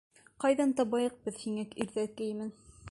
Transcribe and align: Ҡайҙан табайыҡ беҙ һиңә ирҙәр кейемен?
Ҡайҙан 0.43 0.73
табайыҡ 0.79 1.21
беҙ 1.29 1.39
һиңә 1.45 1.67
ирҙәр 1.85 2.13
кейемен? 2.21 2.53